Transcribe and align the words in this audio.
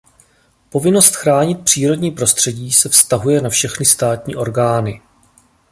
Povinnost 0.69 1.15
chránit 1.15 1.63
přírodní 1.63 2.11
prostředí 2.11 2.71
se 2.73 2.89
vztahuje 2.89 3.41
na 3.41 3.49
všechny 3.49 3.85
státní 3.85 4.35
orgány. 4.35 5.01